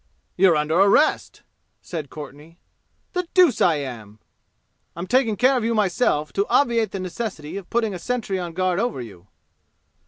[0.35, 1.43] "You're under arrest!"
[1.83, 2.57] said Courtenay.
[3.13, 4.17] "The deuce I am!"
[4.95, 8.53] "I'm taking care of you myself to obviate the necessity of putting a sentry on
[8.53, 9.27] guard over you."